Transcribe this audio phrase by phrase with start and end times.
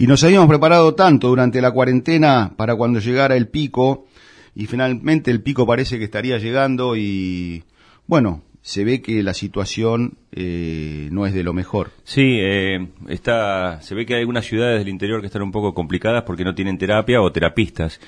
[0.00, 4.06] Y nos habíamos preparado tanto durante la cuarentena para cuando llegara el pico,
[4.54, 7.64] y finalmente el pico parece que estaría llegando y,
[8.06, 11.90] bueno, se ve que la situación eh, no es de lo mejor.
[12.04, 15.74] Sí, eh, está, se ve que hay algunas ciudades del interior que están un poco
[15.74, 18.00] complicadas porque no tienen terapia o terapistas.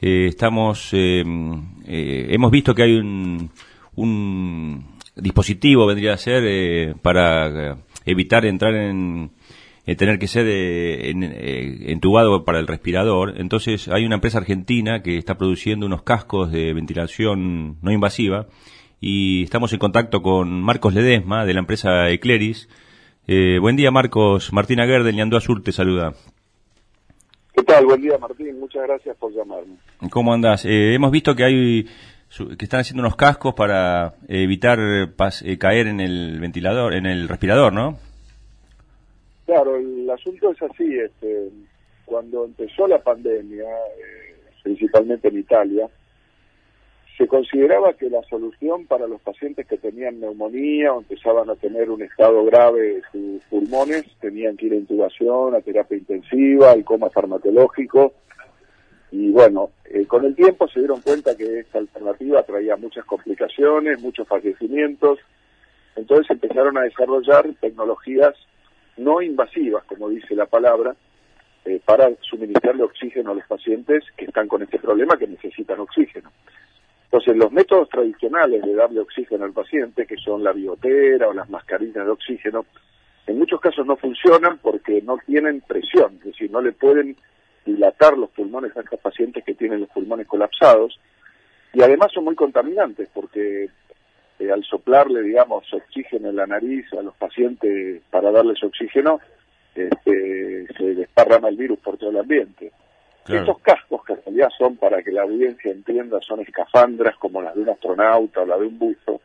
[0.00, 3.50] Eh, estamos, hemos visto que hay un,
[3.96, 4.84] un
[5.16, 9.32] dispositivo, vendría a ser, para evitar entrar en,
[9.84, 13.34] tener que ser entubado para el respirador.
[13.36, 18.46] Entonces hay una empresa argentina que está produciendo unos cascos de ventilación no invasiva
[19.02, 22.68] y estamos en contacto con Marcos Ledesma de la empresa Ecleris.
[23.26, 26.14] Eh, buen día Marcos, Martina Gerdel, Ñandú Azul te saluda.
[27.52, 27.84] ¿Qué tal?
[27.84, 29.74] Buen día Martín, muchas gracias por llamarme.
[30.08, 30.64] ¿Cómo andás?
[30.64, 31.86] Eh, hemos visto que hay
[32.56, 37.72] que están haciendo unos cascos para evitar eh, caer en el ventilador, en el respirador,
[37.72, 37.98] ¿no?
[39.46, 41.50] Claro, el asunto es así, este,
[42.04, 43.66] cuando empezó la pandemia,
[44.62, 45.88] principalmente en Italia,
[47.18, 51.90] se consideraba que la solución para los pacientes que tenían neumonía o empezaban a tener
[51.90, 56.84] un estado grave de sus pulmones tenían que ir a intubación, a terapia intensiva, al
[56.84, 58.14] coma farmacológico.
[59.10, 64.00] Y bueno, eh, con el tiempo se dieron cuenta que esta alternativa traía muchas complicaciones,
[64.00, 65.18] muchos fallecimientos.
[65.96, 68.34] Entonces empezaron a desarrollar tecnologías
[68.96, 70.94] no invasivas, como dice la palabra,
[71.64, 76.30] eh, para suministrarle oxígeno a los pacientes que están con este problema, que necesitan oxígeno.
[77.04, 81.48] Entonces, los métodos tradicionales de darle oxígeno al paciente, que son la biotera o las
[81.50, 82.64] mascarillas de oxígeno,
[83.26, 87.16] en muchos casos no funcionan porque no tienen presión, es decir, no le pueden
[87.64, 90.98] dilatar los pulmones a estos pacientes que tienen los pulmones colapsados,
[91.72, 93.68] y además son muy contaminantes porque
[94.42, 99.20] eh, al soplarle, digamos, oxígeno en la nariz a los pacientes para darles oxígeno,
[99.74, 102.72] este, se desparrama el virus por todo el ambiente.
[103.28, 107.54] Estos cascos, que en realidad son, para que la audiencia entienda, son escafandras como las
[107.54, 109.20] de un astronauta o la de un buzo,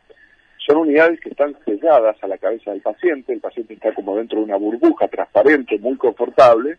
[0.67, 4.37] son unidades que están selladas a la cabeza del paciente, el paciente está como dentro
[4.37, 6.77] de una burbuja transparente, muy confortable,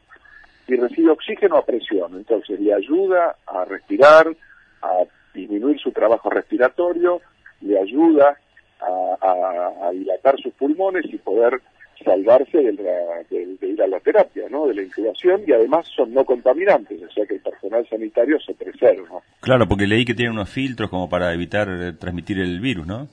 [0.69, 4.29] y recibe oxígeno a presión, entonces le ayuda a respirar,
[4.83, 5.03] a
[5.35, 7.21] disminuir su trabajo respiratorio,
[7.61, 8.39] le ayuda
[8.81, 11.61] a dilatar sus pulmones y poder
[12.05, 14.67] salvarse de, ir a la terapia, ¿no?
[14.67, 18.55] De la incubación y además son no contaminantes, o sea que el personal sanitario se
[18.55, 19.21] preserva.
[19.41, 23.09] Claro, porque leí que tienen unos filtros como para evitar eh, transmitir el virus, ¿no?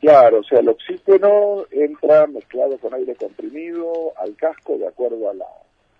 [0.00, 5.34] Claro, o sea, el oxígeno entra mezclado con aire comprimido al casco de acuerdo a
[5.34, 5.46] la,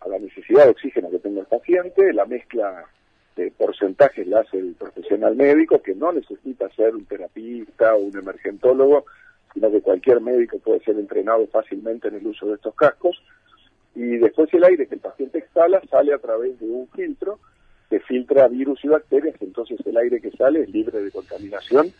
[0.00, 2.84] a la necesidad de oxígeno que tenga el paciente, la mezcla
[3.36, 8.16] de porcentajes la hace el profesional médico que no necesita ser un terapista o un
[8.16, 9.06] emergentólogo,
[9.54, 13.22] sino que cualquier médico puede ser entrenado fácilmente en el uso de estos cascos.
[13.94, 17.38] Y después el aire que el paciente exhala sale a través de un filtro
[17.88, 21.92] que filtra virus y bacterias, entonces el aire que sale es libre de contaminación.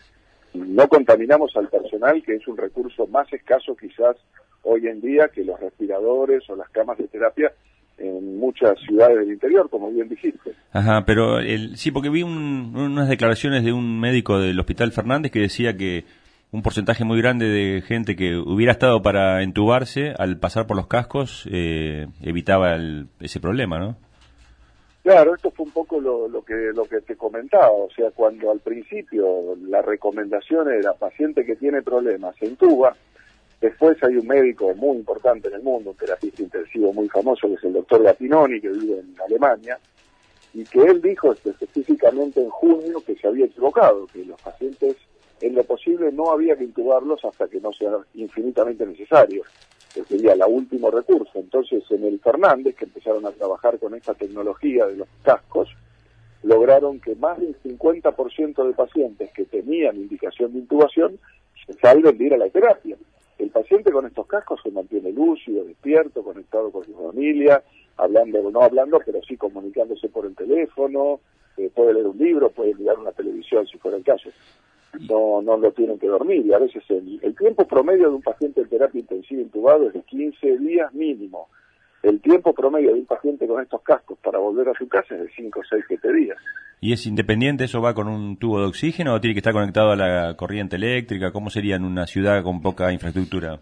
[0.53, 4.15] No contaminamos al personal, que es un recurso más escaso quizás
[4.63, 7.51] hoy en día que los respiradores o las camas de terapia
[8.01, 10.53] en muchas ciudades del interior, como bien dijiste.
[10.71, 15.39] Ajá, pero el, sí, porque vi unas declaraciones de un médico del Hospital Fernández que
[15.39, 16.05] decía que
[16.51, 20.87] un porcentaje muy grande de gente que hubiera estado para entubarse, al pasar por los
[20.87, 22.75] cascos, eh, evitaba
[23.19, 23.95] ese problema, ¿no?
[25.03, 28.51] Claro, esto fue un poco lo, lo, que lo que te comentaba, o sea, cuando
[28.51, 32.95] al principio la recomendación era paciente que tiene problemas se entuba,
[33.61, 37.53] después hay un médico muy importante en el mundo, un terapista intensivo muy famoso, que
[37.53, 39.79] es el doctor Gattinoni, que vive en Alemania,
[40.53, 44.97] y que él dijo específicamente en junio que se había equivocado, que los pacientes
[45.39, 49.43] en lo posible no había que intubarlos hasta que no sea infinitamente necesario,
[49.93, 51.31] que sería el último recurso.
[51.35, 55.69] Entonces, en el Fernández, que empezaron a trabajar con esta tecnología de los cascos,
[56.43, 61.19] lograron que más del 50% de pacientes que tenían indicación de intubación
[61.65, 62.97] se salven de ir a la terapia.
[63.41, 67.63] El paciente con estos cascos se mantiene lúcido, despierto, conectado con su familia,
[67.97, 71.19] hablando, no hablando, pero sí comunicándose por el teléfono,
[71.57, 74.29] eh, puede leer un libro, puede mirar una televisión si fuera el caso
[74.99, 78.21] no, no lo tienen que dormir y a veces el, el tiempo promedio de un
[78.21, 81.49] paciente en terapia intensiva intubado es de 15 días mínimo.
[82.03, 85.21] El tiempo promedio de un paciente con estos cascos para volver a su casa es
[85.21, 86.37] de 5, 6, 7 días.
[86.79, 87.65] ¿Y es independiente?
[87.65, 90.77] ¿Eso va con un tubo de oxígeno o tiene que estar conectado a la corriente
[90.77, 91.31] eléctrica?
[91.31, 93.59] ¿Cómo sería en una ciudad con poca infraestructura?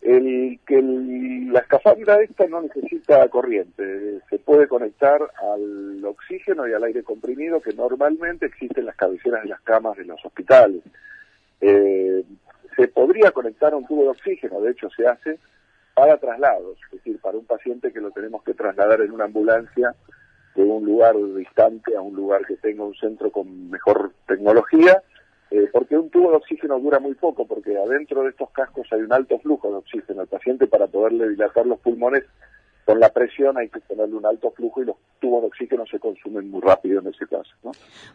[0.00, 6.84] El que la escafandra esta no necesita corriente, se puede conectar al oxígeno y al
[6.84, 10.82] aire comprimido que normalmente existen en las cabeceras de las camas de los hospitales.
[11.60, 12.22] Eh,
[12.74, 15.38] se podría conectar a un tubo de oxígeno, de hecho se hace
[15.98, 19.96] para traslados, es decir, para un paciente que lo tenemos que trasladar en una ambulancia
[20.54, 25.02] de un lugar distante a un lugar que tenga un centro con mejor tecnología,
[25.50, 29.00] eh, porque un tubo de oxígeno dura muy poco, porque adentro de estos cascos hay
[29.00, 30.22] un alto flujo de oxígeno.
[30.22, 32.22] El paciente para poderle dilatar los pulmones
[32.84, 35.98] con la presión hay que tenerle un alto flujo y los tubos de oxígeno se
[35.98, 37.50] consumen muy rápido en ese caso.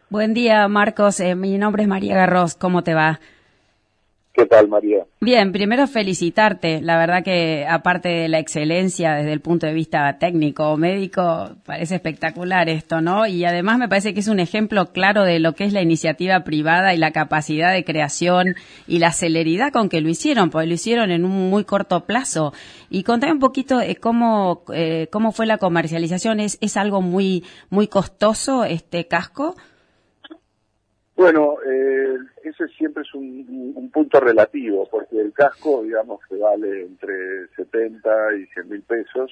[0.09, 1.19] Buen día, Marcos.
[1.19, 2.56] Eh, mi nombre es María Garros.
[2.56, 3.19] ¿Cómo te va?
[4.35, 5.06] ¿Qué tal, María?
[5.21, 6.81] Bien, primero felicitarte.
[6.81, 11.51] La verdad que aparte de la excelencia desde el punto de vista técnico o médico,
[11.63, 13.27] parece espectacular esto, ¿no?
[13.27, 16.44] Y además me parece que es un ejemplo claro de lo que es la iniciativa
[16.44, 18.56] privada y la capacidad de creación
[18.88, 22.53] y la celeridad con que lo hicieron, porque lo hicieron en un muy corto plazo.
[22.89, 26.39] Y contame un poquito eh, cómo, eh, cómo fue la comercialización.
[26.39, 29.53] ¿Es, ¿Es algo muy, muy costoso este casco?
[31.24, 37.48] Bueno, eh, ese siempre es un, punto relativo, porque el casco, digamos, que vale entre
[37.56, 38.10] 70
[38.42, 39.31] y 100 mil pesos,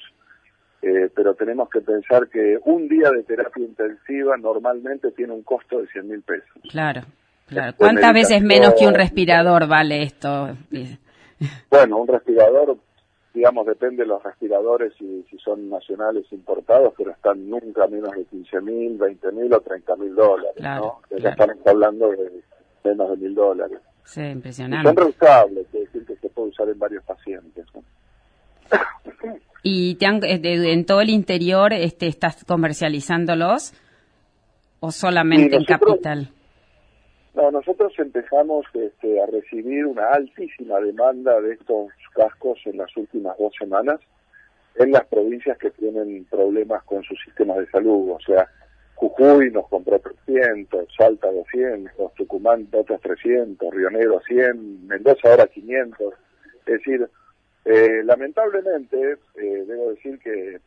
[0.80, 5.82] eh, pero tenemos que pensar que un día de terapia intensiva normalmente tiene un costo
[5.82, 6.62] de 100 mil pesos.
[6.70, 7.02] Claro,
[7.46, 7.74] claro.
[7.76, 10.56] ¿Cuántas veces menos que un respirador vale esto?
[11.68, 12.78] Bueno, un respirador
[13.34, 18.24] digamos, depende de los respiradores y si son nacionales importados, pero están nunca menos de
[18.26, 21.00] 15 mil, 20 mil o 30 mil dólares, ¿no?
[21.18, 22.42] Ya estamos hablando de
[22.84, 23.78] menos de mil dólares.
[24.04, 24.88] Sí, impresionante.
[24.88, 27.66] son reusables, es decir, que se puede usar en varios pacientes.
[29.62, 33.72] ¿Y te han, eh, en todo el interior este, estás comercializándolos
[34.80, 36.30] o solamente en Capital?
[37.34, 43.36] No, nosotros empezamos este, a recibir una altísima demanda de estos cascos en las últimas
[43.38, 44.00] dos semanas
[44.74, 48.10] en las provincias que tienen problemas con sus sistemas de salud.
[48.10, 48.48] O sea,
[48.94, 56.14] Jujuy nos compró 300, Salta 200, Tucumán otros 300, Río Negro 100, Mendoza ahora 500.
[56.60, 57.08] Es decir,
[57.64, 60.60] eh, lamentablemente, eh, debo decir que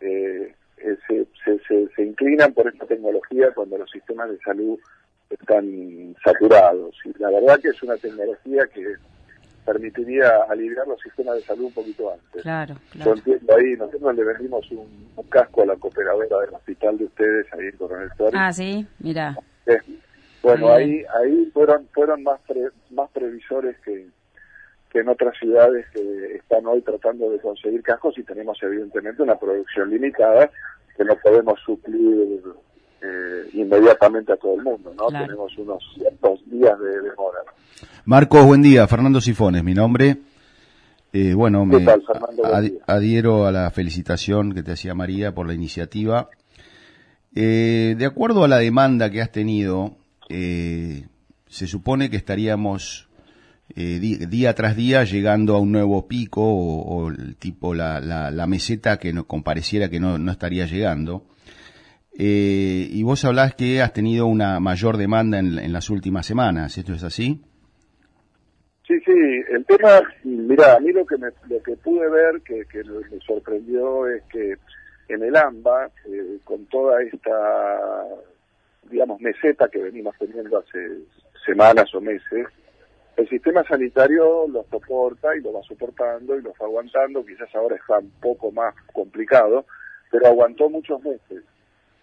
[0.00, 0.54] eh,
[1.06, 4.78] se, se, se inclinan por esta tecnología cuando los sistemas de salud
[5.30, 6.94] están saturados.
[7.04, 8.96] Y la verdad que es una tecnología que
[9.64, 12.42] permitiría aliviar los sistemas de salud un poquito antes.
[12.42, 13.10] Claro, claro.
[13.10, 17.46] Yo entiendo ahí, nosotros le vendimos un, casco a la cooperadora del hospital de ustedes
[17.52, 18.40] ahí en Coronel Suárez.
[18.40, 19.36] Ah, sí, mira.
[20.42, 22.40] bueno, ahí ahí fueron fueron más
[22.90, 24.08] más previsores que,
[24.90, 29.38] que en otras ciudades que están hoy tratando de conseguir cascos y tenemos evidentemente una
[29.38, 30.50] producción limitada
[30.96, 32.42] que no podemos suplir
[33.10, 35.08] eh, inmediatamente a todo el mundo, ¿no?
[35.08, 35.82] Tenemos unos
[36.20, 37.40] dos días de demora.
[38.04, 38.86] Marcos, buen día.
[38.86, 40.18] Fernando Sifones, mi nombre.
[41.12, 41.84] Eh, bueno, me
[42.86, 46.28] adhiero a la felicitación que te hacía María por la iniciativa.
[47.34, 49.96] Eh, de acuerdo a la demanda que has tenido,
[50.28, 53.08] se supone que estaríamos
[53.74, 59.12] día tras día llegando a un nuevo pico o, el tipo la, la, meseta que
[59.12, 61.24] no, compareciera que no, no estaría llegando.
[62.22, 66.92] Eh, y vos hablás que has tenido una mayor demanda en, las últimas semanas, ¿esto
[66.92, 67.40] es así?
[68.86, 69.12] Sí, sí,
[69.50, 73.18] el tema, mira, a mí lo que, me, lo que pude ver que, que me
[73.26, 74.56] sorprendió es que
[75.08, 78.04] en el AMBA, eh, con toda esta,
[78.90, 80.98] digamos, meseta que venimos teniendo hace
[81.46, 82.48] semanas o meses,
[83.16, 87.76] el sistema sanitario lo soporta y lo va soportando y lo va aguantando, quizás ahora
[87.76, 89.64] está un poco más complicado,
[90.10, 91.44] pero aguantó muchos meses.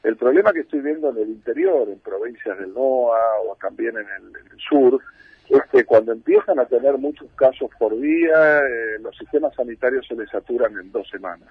[0.03, 3.17] El problema que estoy viendo en el interior, en provincias del NOA
[3.49, 5.01] o también en el, sur,
[5.49, 10.15] es que cuando empiezan a tener muchos casos por día, eh, los sistemas sanitarios se
[10.15, 11.47] les saturan en dos semanas.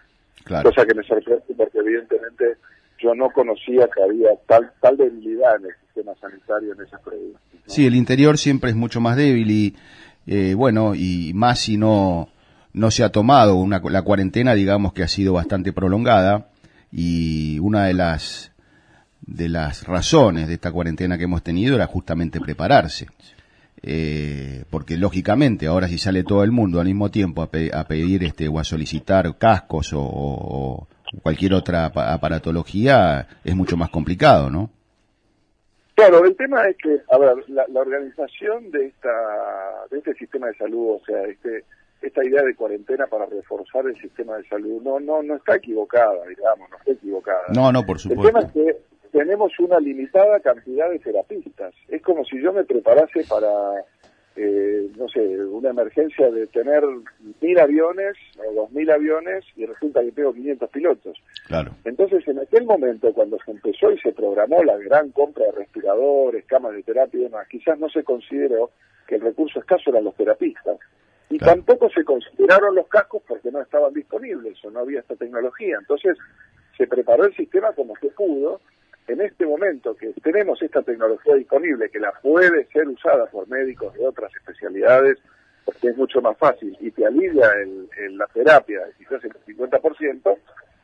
[0.63, 2.57] Cosa que me sorprende porque evidentemente
[2.99, 7.43] yo no conocía que había tal, tal debilidad en el sistema sanitario en esas provincias.
[7.67, 9.77] Sí, el interior siempre es mucho más débil y
[10.27, 12.29] eh, bueno, y más si no,
[12.73, 16.49] no se ha tomado una, la cuarentena, digamos que ha sido bastante prolongada
[16.99, 18.53] y una de las
[19.21, 23.07] de las razones de esta cuarentena que hemos tenido era justamente prepararse.
[23.83, 28.49] Eh, porque lógicamente ahora si sale todo el mundo al mismo tiempo a, pedir este
[28.49, 30.89] o a solicitar cascos o,
[31.23, 34.71] cualquier otra aparatología es mucho más complicado, ¿no?
[35.95, 39.11] Claro, el tema es que, a ver, la, la organización de esta
[39.91, 41.65] de este sistema de salud, o sea, este
[42.03, 46.27] esta idea de cuarentena para reforzar el sistema de salud no no no está equivocada,
[46.27, 47.43] digamos, no está equivocada.
[47.55, 48.29] No, no, por supuesto.
[48.29, 51.75] El tema es que tenemos una limitada cantidad de terapistas.
[51.89, 53.73] Es como si yo me preparase para,
[54.37, 56.83] eh, no sé, una emergencia de tener
[57.41, 61.19] mil aviones o dos mil aviones y resulta que tengo 500 pilotos.
[61.47, 61.73] Claro.
[61.85, 66.45] Entonces, en aquel momento, cuando se empezó y se programó la gran compra de respiradores,
[66.45, 68.71] camas de terapia y demás, quizás no se consideró
[69.07, 70.79] que el recurso escaso eran los terapistas.
[71.29, 75.77] Y tampoco se consideraron los cascos porque no estaban disponibles o no había esta tecnología.
[75.81, 76.17] Entonces
[76.77, 78.61] se preparó el sistema como se pudo.
[79.09, 83.95] En este momento que tenemos esta tecnología disponible, que la puede ser usada por médicos
[83.95, 85.19] de otras especialidades,
[85.65, 90.39] porque es mucho más fácil y te alivia el, la terapia, quizás el 50%,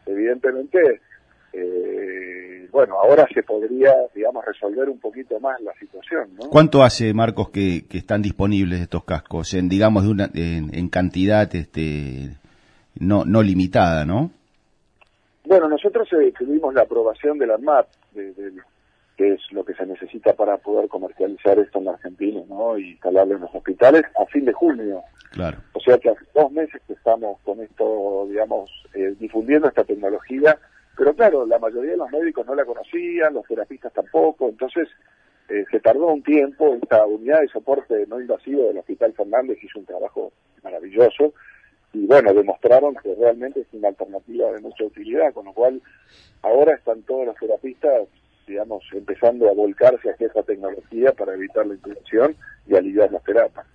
[0.06, 1.00] evidentemente
[1.52, 6.48] eh, bueno, ahora se podría, digamos, resolver un poquito más la situación, ¿no?
[6.48, 9.52] ¿Cuánto hace, Marcos, que, están disponibles estos cascos?
[9.52, 12.30] En, digamos, de una, en, cantidad este,
[12.98, 14.30] no, no limitada, ¿no?
[15.44, 18.32] Bueno, nosotros eh, tuvimos la aprobación de la ANMAT, de,
[19.18, 22.78] que es lo que se necesita para poder comercializar esto en Argentina, ¿no?
[22.78, 25.02] Y instalarlo en los hospitales a fin de junio.
[25.32, 25.58] Claro.
[25.74, 30.58] O sea que hace dos meses que estamos con esto, digamos, eh, difundiendo esta tecnología
[30.96, 34.88] pero claro, la mayoría de los médicos no la conocían, los terapistas tampoco, entonces
[35.48, 39.78] eh, se tardó un tiempo, esta unidad de soporte no invasivo del Hospital Fernández hizo
[39.78, 40.32] un trabajo
[40.62, 41.34] maravilloso
[41.92, 45.80] y bueno, demostraron que realmente es una alternativa de mucha utilidad, con lo cual
[46.42, 48.08] ahora están todos los terapistas,
[48.46, 52.34] digamos, empezando a volcarse hacia esa tecnología para evitar la infección
[52.66, 53.66] y aliviar las terapias.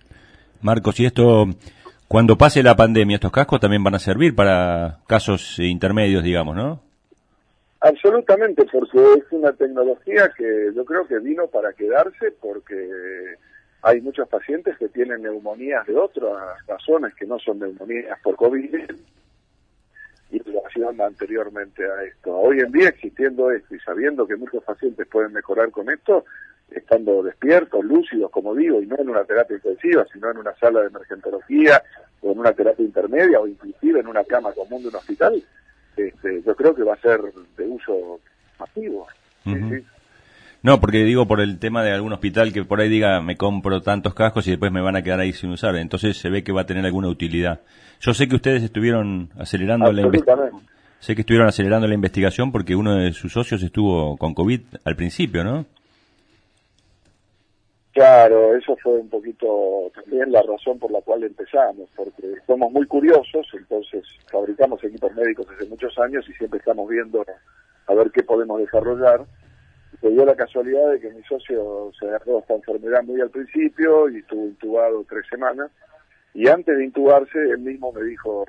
[0.61, 1.45] Marcos, y esto,
[2.07, 6.86] cuando pase la pandemia, estos cascos también van a servir para casos intermedios, digamos, ¿no?
[7.79, 13.35] Absolutamente, porque es una tecnología que yo creo que vino para quedarse porque
[13.83, 16.33] hay muchos pacientes que tienen neumonías de otras
[16.67, 18.75] razones que no son neumonías por COVID
[20.31, 22.35] y relación anteriormente a esto.
[22.35, 26.25] Hoy en día existiendo esto y sabiendo que muchos pacientes pueden mejorar con esto,
[26.71, 30.81] estando despiertos, lúcidos, como digo, y no en una terapia intensiva, sino en una sala
[30.81, 31.81] de emergentología
[32.21, 35.41] o en una terapia intermedia o inclusive en una cama común de un hospital,
[35.97, 37.19] este, yo creo que va a ser
[37.57, 38.19] de uso
[38.59, 39.07] masivo.
[40.63, 43.81] No, porque digo por el tema de algún hospital que por ahí diga me compro
[43.81, 45.75] tantos cascos y después me van a quedar ahí sin usar.
[45.75, 47.61] Entonces se ve que va a tener alguna utilidad.
[47.99, 50.09] Yo sé que ustedes estuvieron acelerando la
[50.99, 54.95] sé que estuvieron acelerando la investigación porque uno de sus socios estuvo con COVID al
[54.95, 55.65] principio, ¿no?
[57.97, 62.85] Claro, eso fue un poquito también la razón por la cual empezamos, porque somos muy
[62.85, 67.25] curiosos, entonces fabricamos equipos médicos hace muchos años y siempre estamos viendo
[67.87, 69.25] a ver qué podemos desarrollar.
[69.99, 74.07] Se dio la casualidad de que mi socio se agarró esta enfermedad muy al principio
[74.09, 75.71] y estuvo intubado tres semanas,
[76.35, 78.45] y antes de intubarse él mismo me dijo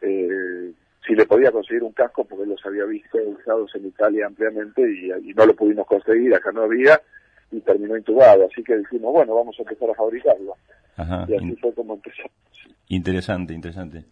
[0.00, 0.70] eh,
[1.04, 5.10] si le podía conseguir un casco porque los había visto usados en Italia ampliamente y,
[5.28, 7.00] y no lo pudimos conseguir, acá no había
[7.50, 8.46] y terminó intubado.
[8.50, 10.56] Así que dijimos, bueno, vamos a empezar a fabricarlo.
[11.28, 12.30] Y así fue como empezamos.
[12.88, 14.04] Interesante, interesante.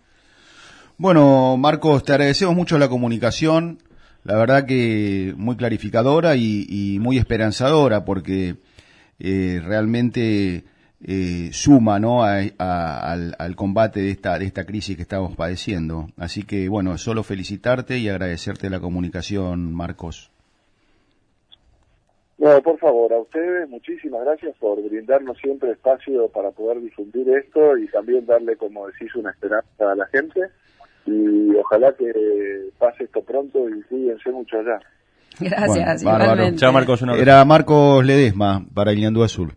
[0.96, 3.78] Bueno, Marcos, te agradecemos mucho la comunicación.
[4.24, 8.56] La verdad que muy clarificadora y, muy esperanzadora porque
[9.18, 10.64] eh, realmente
[11.04, 12.24] eh, suma ¿no?
[12.24, 16.08] al, al, combate de esta, de esta crisis que estamos padeciendo.
[16.16, 20.30] Así que, bueno, solo felicitarte y agradecerte la comunicación, Marcos.
[22.38, 27.76] No, por favor, a ustedes muchísimas gracias por brindarnos siempre espacio para poder difundir esto
[27.76, 30.42] y también darle, como decís, una esperanza a la gente.
[31.04, 34.78] Y ojalá que pase esto pronto y cuídense mucho allá.
[35.40, 36.60] Gracias, igualmente.
[36.60, 37.02] Chao, Marcos.
[37.18, 39.52] Era Marcos Ledesma para el Azul.